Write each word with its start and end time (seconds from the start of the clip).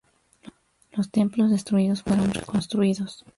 Los 0.93 1.11
templos 1.11 1.51
destruidos 1.51 2.01
fueron 2.01 2.33
reconstruidos. 2.33 3.23